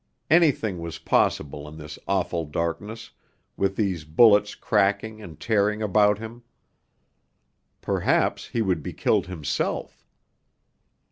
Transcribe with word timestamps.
Anything 0.31 0.79
was 0.79 0.97
possible 0.97 1.67
in 1.67 1.77
this 1.77 1.99
awful 2.07 2.43
darkness, 2.45 3.11
with 3.55 3.75
these 3.75 4.03
bullets 4.03 4.55
cracking 4.55 5.21
and 5.21 5.39
tearing 5.39 5.83
about 5.83 6.17
him. 6.17 6.41
Perhaps 7.81 8.47
he 8.47 8.63
would 8.63 8.81
be 8.81 8.93
killed 8.93 9.27
himself. 9.27 10.03